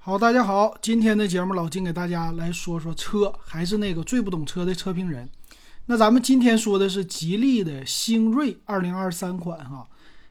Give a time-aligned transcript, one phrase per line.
[0.00, 5.28] 好，大家好，今天的节目老金给大家来说说车，还是那个最不懂车的车评人。
[5.86, 9.86] 那咱们今天说的是吉利的星瑞2023款哈，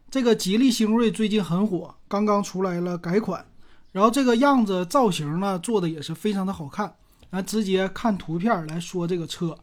[0.10, 3.46] 这个吉利星瑞最近很火，刚刚出来了改款，
[3.92, 6.96] 然后这个样子造型呢做的也是非常的好看。
[7.30, 9.56] 咱直接看图片来说这个车。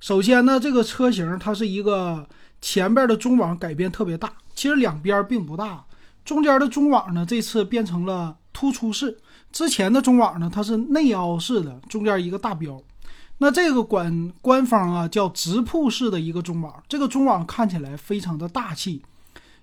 [0.00, 2.28] 首先呢，这个车型它是一个
[2.60, 5.86] 前边的中网改变特别大，其实两边并不大，
[6.24, 9.16] 中间的中网呢这次变成了突出式。
[9.54, 12.82] 之前的中网呢，它是内凹式的，中间一个大标。
[13.38, 19.00] 那这个管官方啊叫直瀑式的一个中网，这个中网看起来非常的大气，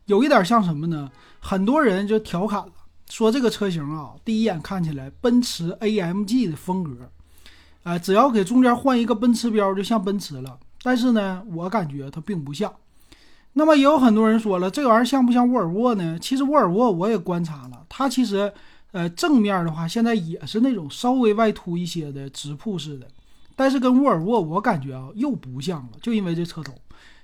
[0.06, 1.12] 有一点像什么呢？
[1.42, 2.72] 很多人就调侃了，
[3.10, 7.10] 说这个车型啊，第一眼看起来奔驰 AMG 的风格，
[7.84, 10.58] 哎，只要给中间换一个奔驰标，就像奔驰了。
[10.82, 12.74] 但是呢，我感觉它并不像。
[13.52, 16.18] 那么也有很多人说了，这玩意儿像不像沃尔沃呢？
[16.18, 18.54] 其实沃尔沃我也观察了，它其实。
[18.92, 23.08] 呃，正面的话，现在也是那种稍微外凸一些的直瀑式的，
[23.56, 26.74] 但是跟沃尔沃我感觉啊又不像了，就因为这车头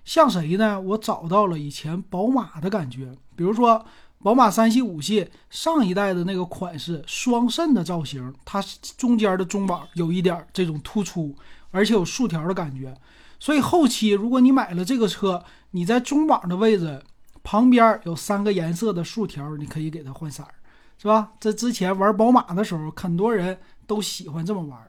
[0.05, 0.79] 像谁呢？
[0.79, 3.85] 我找到了以前宝马的感觉，比如说
[4.23, 8.63] 宝马三系、五系上一代的那个款式双肾的造型，它
[8.97, 11.35] 中间的中网有一点这种突出，
[11.71, 12.95] 而且有竖条的感觉。
[13.39, 17.03] 所以后期如果你买了这个车，你在中网的位置
[17.43, 20.49] 旁边有三个颜色的竖条，你可以给它换色儿。
[20.97, 21.31] 是吧？
[21.39, 24.79] 这之前玩宝马的时候，很多人都喜欢这么玩。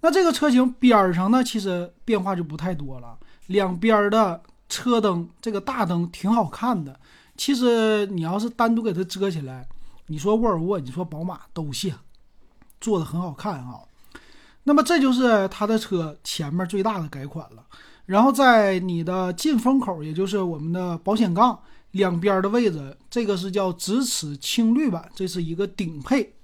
[0.00, 3.18] 那这个车型边上呢，其实变化就不太多了。
[3.46, 6.98] 两边的车灯，这个大灯挺好看的。
[7.36, 9.66] 其实你要是单独给它遮起来，
[10.06, 11.96] 你说沃尔沃，你说宝马都像，
[12.80, 13.80] 做的很好看啊。
[14.62, 17.64] 那么这就是它的车前面最大的改款了。
[18.06, 21.58] 然后在你的进风口，也就是我们的保险杠。
[21.94, 26.34] 两边的位置，这个是叫直齿青绿版，这是一个顶配。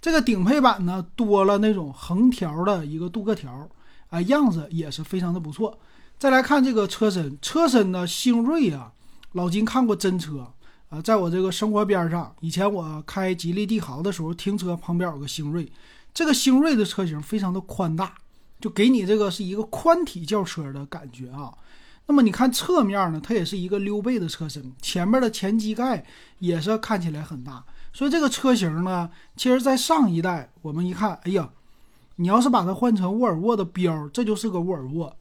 [0.00, 3.68] 这个顶配版呢，多了那种横条的一个镀铬条，
[4.10, 5.78] 啊，样子也是非常的不错。
[6.18, 8.92] 再来看这个车身，车身呢，星瑞啊，
[9.32, 10.52] 老金看过真车
[10.88, 15.70] 啊，在我这个生活边上，以前我开吉利帝豪的时候，停车旁边有个星瑞，
[16.14, 18.14] 这个星瑞的车型非常的宽大，
[18.60, 21.52] 就给你这个是一个宽体轿车的感觉啊。
[22.06, 26.04] 那么你看侧面呢，它也是一个溜背的车身，前面的前机盖
[26.40, 31.48] 也是看起来很大，所以这个车型呢，其实在上一代我们一看，哎呀，
[32.16, 35.16] 你要是把它换成沃尔沃的标，这就是个沃尔沃，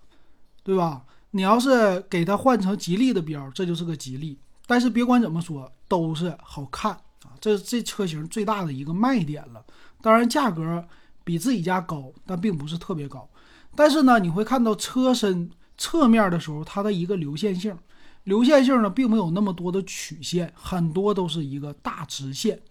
[0.63, 1.03] 对吧？
[1.29, 4.37] 你要是给它换成吉利的标，这就是个吉利。
[4.65, 9.63] 但是别管怎么说，都是好看啊，这这车型最大的一个卖点了。
[10.01, 10.83] 当然价格
[11.23, 13.29] 比自己家高，但并不是特别高。
[13.75, 15.49] 但是呢，你会看到车身。
[15.81, 17.75] 侧面的时候，它的一个流线性，
[18.25, 22.61] 流线性呢，并没有那么多的曲线，很多都是一个大直线，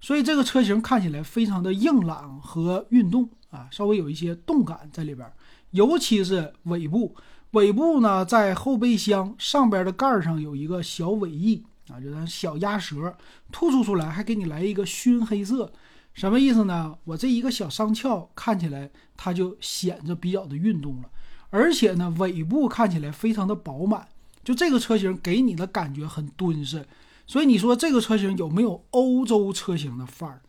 [0.00, 5.30] 所以这个车型看起来非常的硬朗和运动啊，稍微有一些动感在里边，
[5.72, 7.14] 尤其是尾部，
[7.50, 13.14] 尾部呢，在后备箱上边的盖上有一个小尾翼啊，就是小鸭舌
[13.52, 15.70] 突出出来，还给你来一个熏黑色，
[16.14, 16.96] 什么意思呢？
[17.04, 21.10] 我这一个小上翘看起来它就显着比较的运动了。
[21.56, 24.06] 而且呢，尾部看起来非常的饱满，
[24.44, 26.86] 就这个车型给你的感觉很敦实，
[27.26, 30.42] 所以你说这个车型有没有欧洲车型的范儿？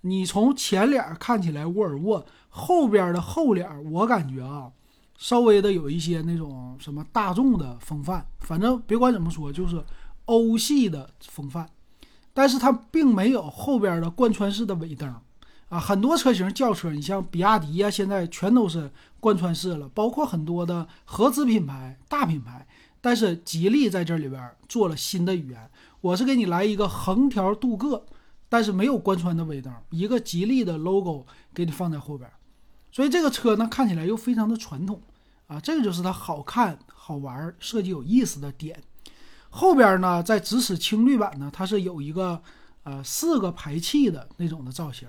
[0.00, 4.72] 你从前脸看起来沃尔沃，后边的后脸我感觉啊，
[5.16, 9.80] 稍微的有一些那种什么大众的风范，反正别管怎么说，就是
[10.24, 11.68] 欧系的风范，
[12.34, 15.14] 但是它并没有后边的贯穿式的尾灯。
[15.68, 18.90] 啊，很多车型轿车，你像比亚迪呀，现在全都是
[19.20, 22.66] 贯穿式了，包括很多的合资品牌、大品牌。
[23.00, 25.70] 但是吉利在这里边做了新的语言，
[26.00, 28.02] 我是给你来一个横条镀铬，
[28.48, 31.24] 但是没有贯穿的尾灯，一个吉利的 logo
[31.54, 32.28] 给你放在后边，
[32.90, 35.00] 所以这个车呢看起来又非常的传统
[35.46, 38.82] 啊，这个就是它好看、好玩、设计有意思的点。
[39.50, 42.42] 后边呢，在直尺青绿版呢，它是有一个
[42.82, 45.06] 呃四个排气的那种的造型。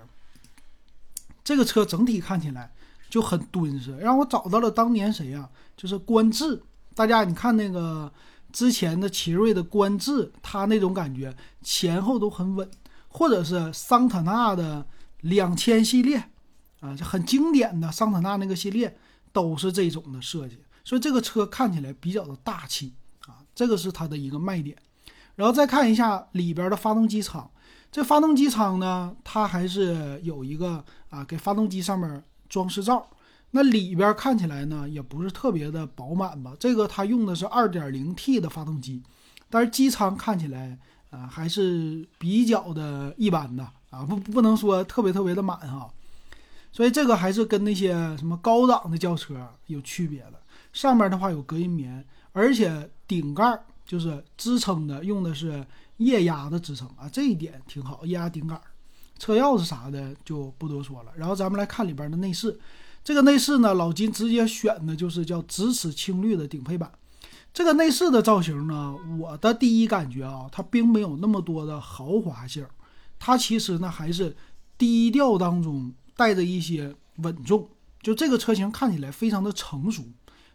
[1.50, 2.72] 这个车整体看起来
[3.10, 5.50] 就很敦实，让我找到了当年谁呀？
[5.75, 6.62] 就是观致。
[6.94, 8.13] 大家你看那个
[8.54, 12.69] 之前的奇瑞的观致，它那种感觉前后都很稳，
[13.07, 14.86] 或者是桑塔纳的
[15.22, 16.24] 两千系列
[16.81, 18.95] 啊，就很经典的桑塔纳那个系列
[19.34, 22.94] 都是这种的设计，所以这个车看起来比较的大气
[23.25, 24.78] 啊，这个是它的一个卖点。
[25.36, 27.50] 然后再看一下里边的发动机舱。
[27.91, 33.07] 这发动机舱呢，它还是有一个啊，给发动机上面装饰罩。
[33.51, 36.53] 那里边看起来呢，也不是特别的饱满吧？
[36.59, 39.01] 这个它用的是 2.0T 的发动机，
[39.50, 40.77] 但是机舱看起来
[41.09, 45.89] 啊，还是比较的一般的啊，不不能说特别特别的满哈。
[46.71, 49.35] 所以这个还是跟那些什么高档的轿车
[49.65, 50.33] 有区别的。
[50.71, 55.65] 上面的话有隔音棉，而且顶盖就是支撑的，用的是
[56.00, 58.06] 液压的支撑啊，这一点挺好。
[58.06, 58.60] 液压顶盖，
[59.18, 61.12] 车钥匙啥的就不多说了。
[61.16, 62.60] 然后咱们来看里边的内饰，
[63.04, 66.92] 这个内饰呢，老金直接选的就是叫直尺青绿的顶配版。
[67.54, 72.66] 这个内饰的造型呢，我的第一感觉啊，它并没有那么多的豪华性，
[73.18, 74.36] 它其实呢还是
[74.78, 77.68] 低调当中带着一些稳重，
[78.02, 80.04] 就这个车型看起来非常的成熟。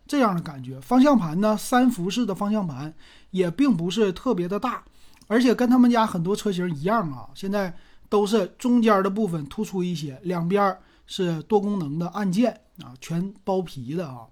[0.06, 2.94] 这样的感觉，方向盘呢，三辐式的方向盘
[3.30, 4.84] 也并不是特别的大，
[5.26, 7.74] 而且跟他们家很多车型一样啊，现在
[8.08, 10.76] 都是中间的部分突出一些，两边
[11.06, 14.26] 是多功能的按键啊，全包皮的啊。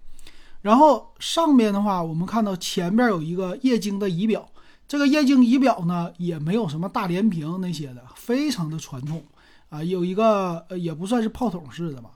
[0.61, 4.49] 然后上面的话，我们看到前边有一个液晶的仪表，
[4.87, 9.25] 这个液晶仪表呢也没有什么大连屏那些的，非常的传统
[9.69, 12.11] 啊，有一个呃也不算是炮筒式的吧。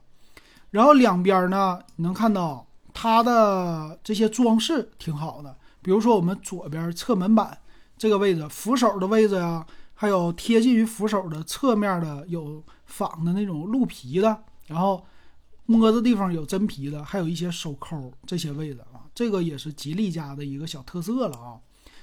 [0.70, 2.64] 然后两边呢，能看到。
[2.98, 7.58] 它的这些装饰挺好的，比如说我们左边侧门板
[7.98, 15.04] 这个位置，扶手的位置呀，还有贴近于扶手的侧面的有仿的那种鹿皮的，然后
[15.64, 21.58] 摸的地方有真皮的，还有一些手抠这些位置啊，这个也是吉利家的一个小特色了啊。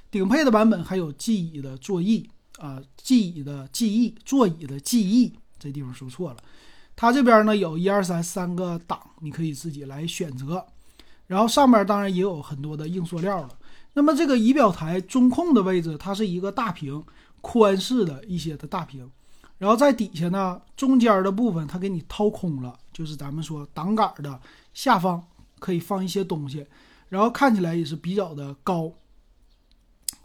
[0.10, 6.38] 顶配的版本还有记忆的座椅啊，记忆的记忆座椅的记忆，这地方说错了，
[6.96, 10.66] 它这边呢有一二三三个档，你可以自己来选择。
[11.28, 13.50] 然后上面当然也有很多的硬塑料了。
[13.96, 17.04] 那么这个仪表台中控的位置，它是一个大屏，
[17.42, 19.10] 宽式的一些的大屏。
[19.60, 24.40] 然后在底下呢，中间的部分它给你掏空了，就是咱们说挡杆的
[24.74, 25.24] 下方
[25.60, 26.66] 可以放一些东西。
[27.10, 28.92] 然后看起来也是比较的高。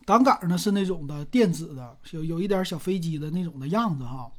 [0.06, 4.32] 挡杆呢是那种的电子的，有有一点小飞机的那种的样子哈。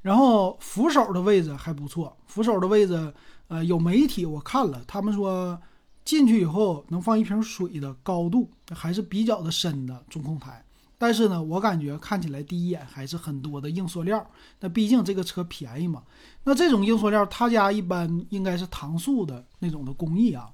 [0.00, 3.12] 然后扶手的位置还不错，扶手的位置，
[3.48, 5.60] 呃，有媒体我看了，他们说。
[6.04, 10.62] 进去以后能放一瓶水的高度还是比较的深的中控台，
[10.98, 14.24] 但是呢，我感觉看起来第一眼还是很多的硬塑料。
[14.60, 16.02] 那毕竟这个车便宜嘛，
[16.44, 20.50] 那这种硬塑料他家一般应该是搪塑的那种的工艺啊。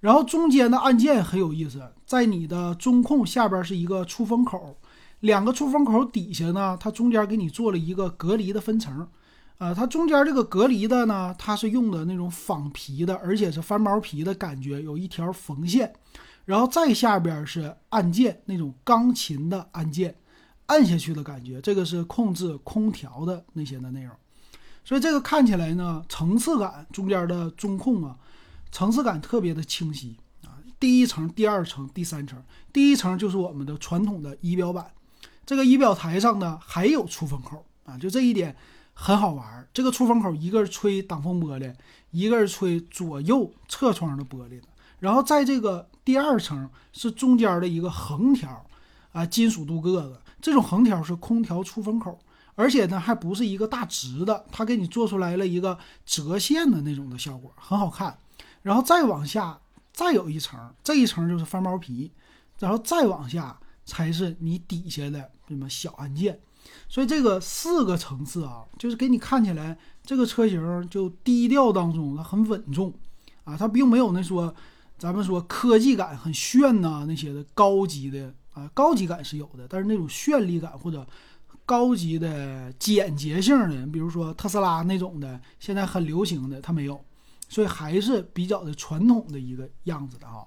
[0.00, 4.78] 然后中间的按键很有意思，在你的中控下边是一个出风口，
[5.20, 9.06] 两个出风口底下呢，它中间给你做了一个隔离的分层。
[9.60, 15.92] 呃，它中间这个隔离的呢，它是用的那种仿皮的，而且是翻毛皮的感觉，有一条缝线，
[16.46, 20.16] 然后再下边是按键，那种钢琴的按键，
[20.64, 24.10] 按下去的感觉，这个是控制空调的那些的内容，
[24.82, 28.16] 所以这个看起来呢，层次感中间的中控啊，
[28.72, 32.42] 层次感特别的清晰啊，第一层、第二层、第三层，
[32.72, 34.90] 第一层就是我们的传统的仪表板，
[35.44, 38.56] 这个仪表台上呢还有出风口啊，就这一点。
[39.02, 41.74] 很好玩，这个出风口一个是吹挡风玻璃，
[42.10, 44.68] 一个是吹左右侧窗的玻璃的。
[44.98, 48.62] 然后在这个第二层是中间的一个横条，
[49.12, 52.20] 啊，金属镀铬的这种横条是空调出风口，
[52.54, 58.18] 而且呢还不是一个大直的，它给你做出来了一个折线的那种的效果，很好看。
[58.60, 59.58] 然后再往下
[59.94, 62.12] 再有一层，这一层就是翻毛皮，
[62.58, 66.38] 然后再往下才是你底下的什么小按键。
[66.88, 72.92] 所以这个四个层次啊，就是给你看起来这个车型就低调当中它很稳重
[73.44, 74.54] 啊，它并没有那说
[74.98, 81.06] 咱们说科技感很炫呐那些的高级的啊，高级感是有的，但是那种绚丽感或者
[81.64, 87.00] 高级的简洁性的，比如说特斯拉那种的，现在很流行的它没有，
[87.48, 90.44] 所以还是比较的传统的一个样子的啊。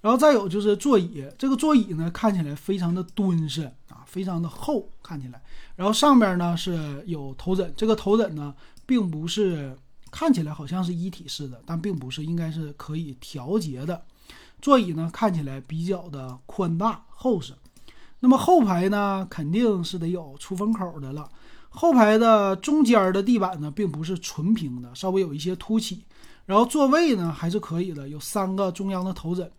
[0.00, 5.42] 然后再有就是座椅，这个座椅呢看起来非常的敦实啊，非常的厚，看起来。
[5.74, 9.76] 然后上面呢是有头枕，这个头枕呢并不是
[10.10, 14.00] 看起来好像是一体式的，但并不是，应该是可以调节的。
[14.62, 17.52] 座椅呢看起来比较的宽大厚实。
[18.20, 21.28] 那么后排呢肯定是得有出风口的了。
[21.68, 26.04] 后排的中间的地板呢并不是纯平的，稍微有一些凸起。
[26.46, 29.50] 然后座位呢还是可以的，有三个中央的头枕。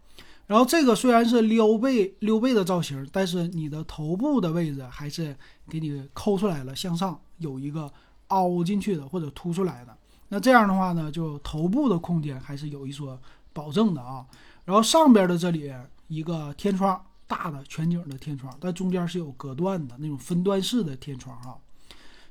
[0.48, 5.36] 然后这个虽然是溜背溜背的造型，但是你的头部的位置还是
[5.70, 7.92] 给你抠出来了，向上有一个
[8.28, 9.96] 凹进去的或者凸出来的。
[10.30, 13.20] 那这样的话呢，就头部的空间还是有一所
[13.52, 14.26] 保证的啊。
[14.64, 15.72] 然后上边的这里
[16.08, 21.56] 一个天窗，大的全景的天窗，但中间是有隔断的那种分段式的天窗啊。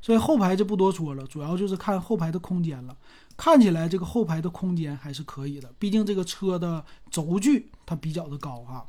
[0.07, 2.97] 所以后排就不多说了，主要就是看后排的空间了。
[3.37, 8.87] 看起来这个后排的空间还是可以的，毕竟这个车的轴距它比较的高哈。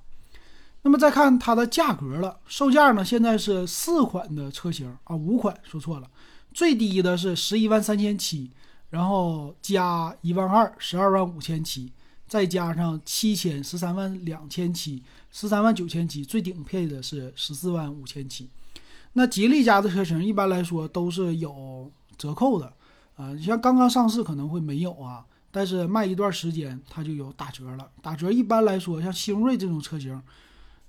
[0.84, 6.08] 那么再看它的价格了，售价呢现在是四款的车型啊，五款说错了，
[6.54, 8.52] 最低的是十一万三千七，
[8.92, 11.92] 然后加一万二，十二万五千七，
[12.28, 18.48] 再加上七千，十三万两千七，十三万九千七，最顶配的是十四万五千七。
[19.18, 22.72] 那吉利家的车型一般来说都是有折扣的，
[23.16, 27.90] 啊，像刚刚上市可能会没有啊，但是卖一段时间它就有打折了。
[28.00, 30.22] 打折一般来说，像星瑞这种车型，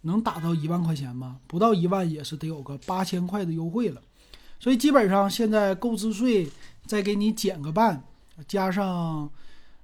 [0.02, 1.38] 能打到一万块钱吗？
[1.47, 4.02] 不到一万也是得有个八千块的优惠了。
[4.61, 6.47] 所以基本上现在购置税
[6.85, 8.04] 再给你减个半，
[8.47, 9.30] 加上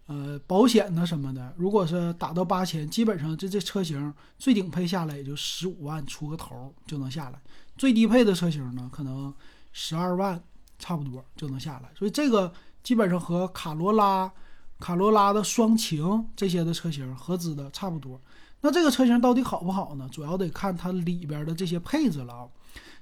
[0.04, 7.40] 呃保险呢什么的，如果是打到八千，基本上这这车型最顶配下来也就十五万出个头就能下来。
[7.76, 9.32] 最低配的车型呢，可能
[9.72, 10.42] 十二万
[10.78, 12.52] 差不多就能下来，所以这个
[12.82, 14.32] 基本上和卡罗拉、
[14.78, 18.20] 卡罗拉的双擎这些的车型合资的差不多。
[18.60, 20.08] 那这个车型到底好不好呢？
[20.10, 22.48] 主要得看它里边的这些配置了啊。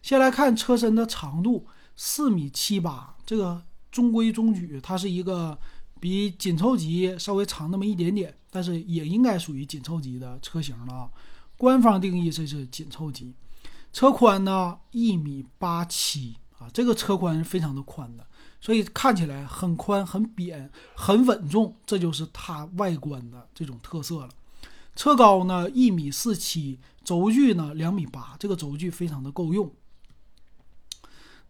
[0.03, 5.57] 先来看车身的长度，四米七八，这个中规中矩，它是一个
[6.01, 11.11] 比紧凑级稍微长那么一点点，但是也应该属于紧凑级的车型了啊。
[11.57, 13.33] 官方定义这是紧凑级。
[13.93, 18.27] 车宽呢一米八七啊，这个车宽是非常的宽的，
[18.61, 24.31] 所以看起来很宽、很扁、很稳重，这就是它外观的这种特色了。
[24.97, 29.71] 车高呢一米四七，轴距呢两米八，这个轴距非常的够用。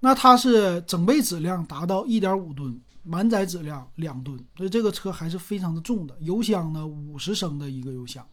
[0.00, 6.16] 那它是整备质量达到一点五吨，满载质量两吨，所以这个车还是非常的重的。
[6.20, 8.26] 油箱呢五十升的一个油箱。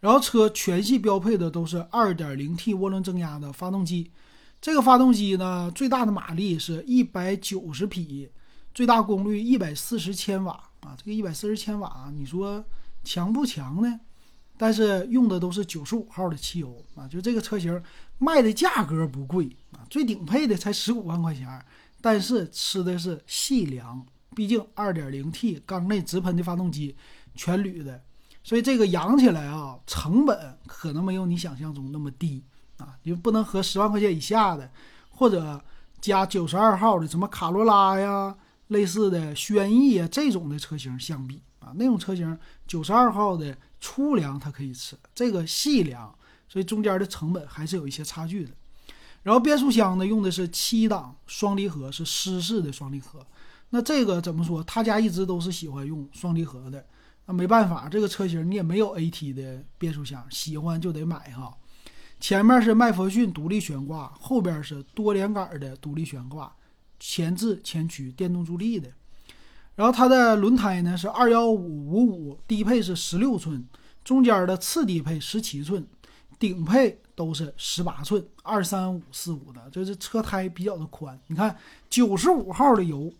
[0.00, 4.10] 然后车全系标配的都是 2.0T 涡轮增压的发动机，
[4.60, 8.30] 这个发动机呢最大的马力是一百九十匹，
[8.72, 12.64] 最大功率一百四十千瓦啊，这个一百四十千瓦，你说
[13.02, 14.00] 强不强呢？
[14.56, 17.82] 但是用的都是九十五号的汽油啊，就这个车型
[18.18, 21.64] 卖的价格不贵啊，最顶配的才十五万块钱，
[22.00, 24.04] 但是吃的是细粮，
[24.36, 26.96] 毕竟 2.0T 缸内直喷的发动机，
[27.34, 28.02] 全铝的。
[28.48, 32.42] 所以这个养起来啊，成本可能没有你想象中那么低
[32.78, 34.70] 啊，你不能和十万块钱以下的，
[35.10, 35.62] 或者
[36.00, 38.34] 加九十二号的什么卡罗拉呀、
[38.68, 46.10] 类似的轩逸啊这种的车型相比啊，那种车型九十二号的粗粮它可以吃，这个细粮，
[46.48, 48.52] 所以中间的成本还是有一些差距的。
[49.24, 53.20] 然后变速箱呢，用的是七档双离合，是湿式的双离合。
[53.68, 54.64] 那这个怎么说？
[54.64, 56.86] 他家一直都是喜欢用双离合的。
[57.30, 61.54] 那没办法，这个车型你也没有 AT 的变速箱，喜欢就得买哈。
[62.18, 66.50] 前面是麦弗逊独立悬挂，后边是多连杆的独立悬挂，
[66.98, 68.88] 前置前驱电动助力的。
[69.74, 73.62] 然后它的轮胎呢是二幺五五五，低配是十六寸，
[74.02, 75.86] 中间的次低配十七寸，
[76.38, 81.20] 顶配都是十八寸，二三五四五的，就是车胎比较的宽。
[81.26, 81.54] 你看
[81.90, 83.12] 九十五号的油，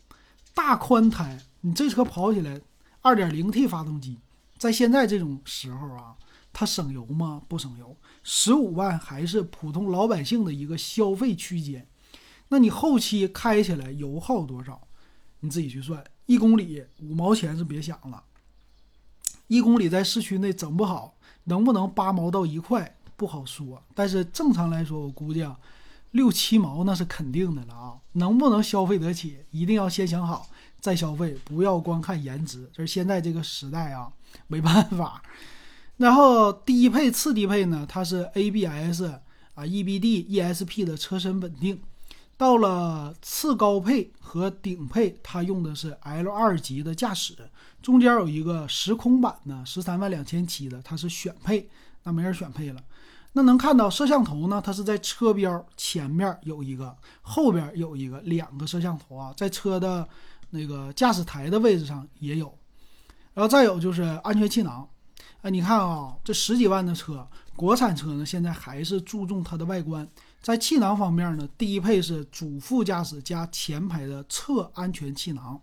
[0.54, 2.58] 大宽胎，你这车跑起来。
[3.00, 4.18] 二点零 T 发动机，
[4.56, 6.16] 在现在这种时候啊，
[6.52, 7.42] 它省油吗？
[7.48, 11.86] 不省油，十五万还是普通老百姓的一个消费区间。
[12.48, 14.88] 那你后期开起来油耗多少？
[15.40, 18.24] 你自己去算，一公里五毛钱是别想了。
[19.46, 21.14] 一公里在市区内整不好，
[21.44, 23.82] 能不能八毛到一块不好说。
[23.94, 25.58] 但是正常来说，我估计啊，
[26.10, 27.96] 六七毛那是肯定的了啊。
[28.12, 30.48] 能不能消费得起，一定要先想好。
[30.80, 34.08] 再消费，不要光看颜值，这是现在这个时代啊，
[34.46, 35.20] 没办法。
[35.98, 39.02] 然后低配、次低配呢，它是 ABS
[39.54, 41.80] 啊、EBD、ESP 的车身稳定。
[42.36, 47.34] 到了次高配和顶配，它用的是 L 二级的驾驶，
[47.82, 51.68] 中间有一个时空版呢，十三万两千七的，它是选配，
[52.04, 52.80] 那没人选配了。
[53.32, 54.62] 那能看到摄像头呢？
[54.64, 60.08] 它是在车标前面有一个，后边有一个，两个摄像头啊，在车的。
[60.50, 62.52] 那个驾驶台的位置上也有，
[63.34, 64.88] 然后再有就是安全气囊，
[65.42, 70.08] 哎，你看啊，这十几万的车，国产车呢，现在还是注重它的外观，
[70.40, 75.60] 在气囊方面呢，低配是主副驾驶加前排的侧安全气囊，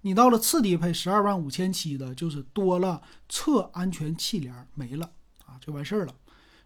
[0.00, 5.10] 你到了次低配十二万五千七的，就是多了侧安全气帘没了
[5.44, 6.14] 啊，就完事儿了，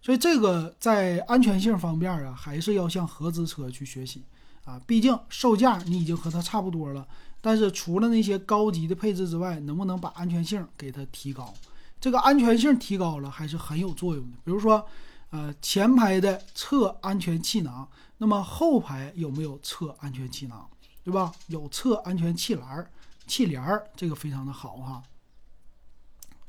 [0.00, 4.24] 所以这个在安全性方面啊，还是要向合资车去学习
[4.64, 7.06] 啊，毕竟售价你已经和它差不多了。
[7.40, 11.54] 但是除了那些高级的配置之外，能不能把安全性给它提高？
[12.00, 14.36] 这个安全性提高了还是很有作用的。
[14.44, 14.86] 比如说，
[15.30, 20.68] 呃，前排的侧安全气囊，那么后排有没有侧安全气囊？
[21.02, 21.32] 对吧？
[21.46, 22.90] 有侧安全气帘儿、
[23.26, 25.02] 气帘儿，这个非常的好哈。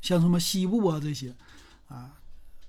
[0.02, 1.34] 像什么西部啊这些，
[1.88, 2.12] 啊，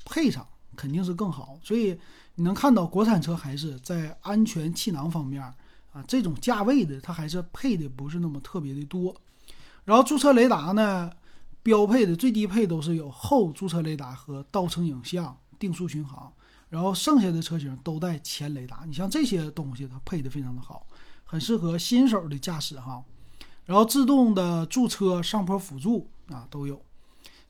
[0.05, 1.59] 配上肯定是更好。
[1.63, 1.99] 所以
[2.35, 5.53] 你能看到国产车还是在安全气囊方面
[5.93, 9.15] 啊，这种价位的它还是配的不是那么特别的多。
[9.85, 11.11] 然后驻车雷达呢，
[11.61, 16.33] 标配的最低配都是有后驻车雷达和倒车影像、定速巡航，
[16.69, 18.83] 然后剩下的车型都带前雷达。
[18.85, 20.85] 你像这些东西，它配的非常的好，
[21.23, 23.03] 很适合新手的驾驶哈。
[23.65, 26.81] 然后自动的驻车、上坡辅助啊都有。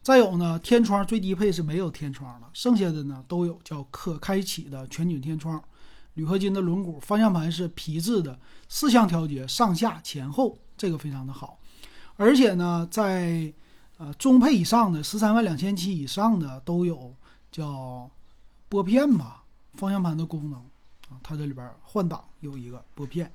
[0.02, 5.64] 再有呢，天窗最低配是没有天窗了，剩下的呢都有叫可开启的全景天窗，
[6.16, 8.40] 铝合金的轮毂，方向盘是皮质的，
[8.70, 11.58] 四项调节上下前后，这个非常的好。
[12.16, 13.52] 而且呢，在
[13.98, 17.16] 呃中配以上的十三万两千七以上的都有
[17.52, 18.10] 叫
[18.70, 19.44] 拨片吧，
[19.74, 20.60] 方向盘的功能
[21.10, 23.32] 啊，它这里边换挡有一个拨片。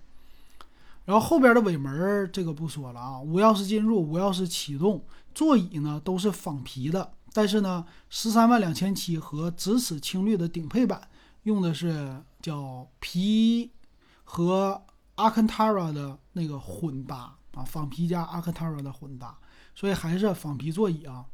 [1.05, 5.03] 然后后边的尾门这个不说了啊，无钥匙进入，无钥匙启动，
[5.35, 11.09] 座椅呢都是仿皮的，但是呢，十三万两千七和直尺青绿的顶配版
[11.45, 13.71] 用的是叫皮
[14.25, 14.81] 和
[15.15, 19.37] 阿坎塔拉的那个混搭啊，仿皮加阿坎塔拉的混搭，
[19.75, 21.25] 所以还是仿皮座椅啊。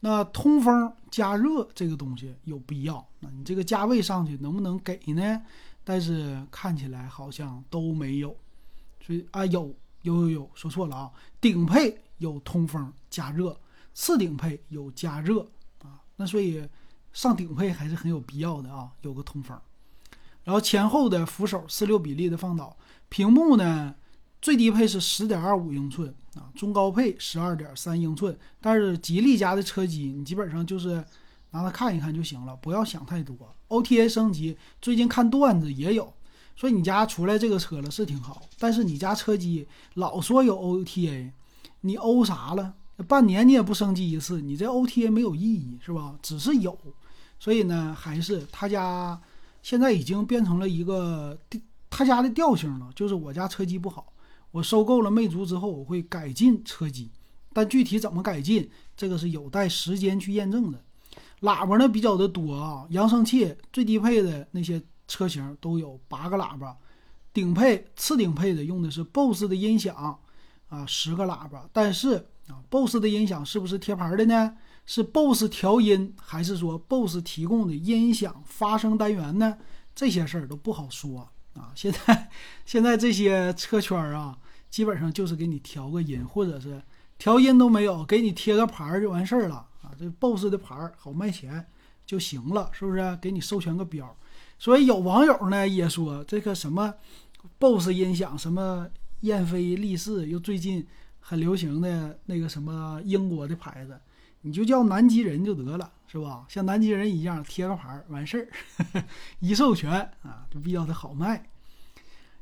[0.00, 5.40] 那通风加热这个东西有必要，那你这个价位上去能不能给呢？
[5.84, 8.36] 但是看起来好像都没有。
[9.00, 11.12] 所以啊，有有有有，说错了啊！
[11.40, 13.56] 顶配有通风加热，
[13.94, 15.40] 次顶配有加热
[15.78, 16.00] 啊。
[16.16, 16.68] 那所以
[17.12, 19.58] 上顶配还是很有必要的啊，有个通风。
[20.44, 22.76] 然后前后的扶手四六比例的放倒，
[23.08, 23.94] 屏幕呢
[24.40, 28.36] 最低配是十点二五英寸啊，中高配十二点三英寸。
[28.60, 31.04] 但是吉利家的车机你基本上就是
[31.50, 33.36] 拿它看一看就行了，不要想太多。
[33.68, 36.12] OTA 升级，最近看段子也有。
[36.54, 41.30] 说你家出来这个车了是挺好，但是你家车机老说有 OTA，
[41.80, 42.74] 你 O 啥了？
[43.08, 46.14] 半年你也不升级一次，你这 OTA 没有意义是吧？
[46.20, 46.78] 只是有，
[47.42, 49.20] 所以呢，还是他家
[49.64, 51.36] 现在已经变成了一个
[51.90, 54.12] 他家的调性了，就是我家车机不好，
[54.52, 57.10] 我收购了魅族之后，我会改进车机，
[57.52, 60.80] 但具体怎么改进，这个是有待时间去验证的。
[61.40, 64.80] 喇叭呢比较的多啊，扬声器最低配的那些。
[65.08, 66.74] 车型都有八个喇叭，
[67.34, 69.94] 顶配、次顶配的用的是 BOSS 的音响
[70.68, 71.68] 啊，十个喇叭。
[71.70, 72.14] 但是
[72.48, 74.56] 啊，BOSS 的音响是不是贴牌的呢？
[74.84, 79.56] 是 BOSS 调音，还是说 BOSS 提供的音响发声单元呢？
[79.94, 81.72] 这些事儿都不好说啊。
[81.74, 82.30] 现在
[82.64, 84.38] 现在这些车圈啊，
[84.70, 86.82] 基本上就是给你调个音，或者是
[87.18, 89.92] 调音都没有，给你贴个牌儿就完事儿了啊。
[89.98, 91.66] 这 BOSS 的牌儿好卖钱
[92.04, 93.16] 就行了，是不是？
[93.22, 94.16] 给你授权个标。
[94.58, 96.94] 所以有网友呢也说这个什么
[97.58, 98.88] ，BOSS 音响什么
[99.20, 100.86] 燕飞利仕，又最近
[101.20, 104.00] 很流行的那个什么英国的牌子，
[104.42, 106.44] 你就叫南极人就得了，是吧？
[106.48, 108.38] 像南极人一样贴个牌完事
[108.92, 109.04] 儿，
[109.40, 111.48] 一授权啊就比较的好卖。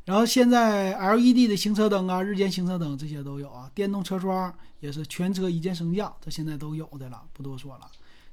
[0.06, 7.88] 然后现在 LED 的行车灯啊、日间行车灯这些都有啊，电动车窗也是全车一键升降，这现在都有的了，不多说了。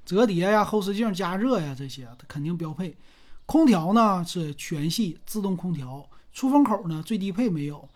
[0.05, 2.97] 折叠呀、后视镜加热呀这些，它肯定标配。
[3.45, 7.87] 空调呢是全系自动空调，出风口呢最低配没有，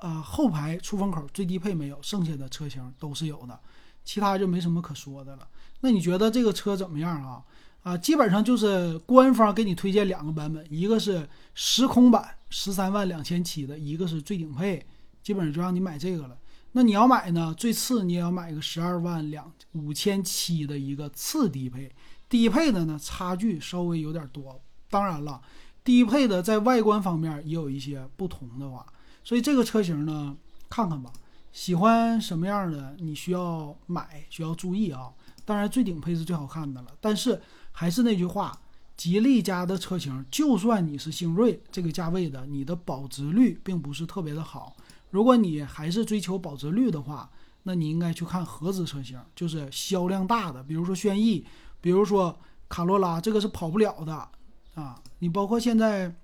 [0.00, 3.60] 呃后排出风口最低配没有，剩下的车型都是有的，
[4.06, 5.46] 其他就没什么可说的了。
[5.80, 7.42] 那你觉得这个车怎么样啊？
[7.82, 14.84] 啊，基本上就是官方给你推荐两个版本，一个是时空版十三万两千七的，一个是最顶配，
[15.22, 16.38] 基本上就让你买这个了。
[16.72, 21.90] 那你要买呢，最次你也要买个十二万两五千七的一个次低配，
[22.28, 24.60] 低配的呢差距稍微有点多。
[24.90, 25.40] 当然了，
[25.84, 28.84] 低配的在外观方面也有一些不同的话，
[29.22, 30.36] 所以这个车型呢，
[30.68, 31.12] 看看吧，
[31.56, 35.10] 喜欢什么样的你需要买，需要注意啊。
[35.42, 37.40] 当然最顶配是最好看的了，但是
[37.72, 38.60] 还是那句话，
[38.94, 44.76] 吉利家的车型，就算你是星瑞这个价位的，你的保值率并不是特别的好。
[45.08, 47.30] 如果你还是追求保值率的话，
[47.62, 51.42] 那你应该去看合资车型，就是销量大的，比如说轩逸，
[51.80, 52.38] 比如说
[52.68, 54.28] 卡罗拉，这个是跑不了的。
[54.74, 56.14] 啊，你包括现在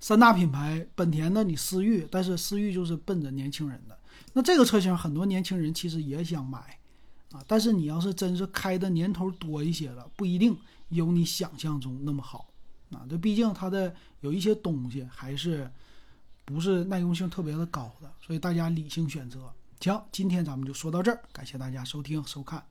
[0.00, 3.96] 三大品牌，本田的你思域，但是思域就是奔着年轻人的。
[4.32, 6.78] 那这个车型很多年轻人其实也想买
[7.32, 10.56] 啊，但是你要是真是开的年头多一些了，不一定
[10.88, 12.48] 有你想象中那么好
[12.92, 13.06] 啊。
[13.08, 15.70] 这毕竟它的有一些东西还是
[16.44, 19.52] 不是耐用性特别的高的，所以大家理性选择。
[19.80, 22.62] 行，今天咱们就说到这儿，感谢大家收听收看。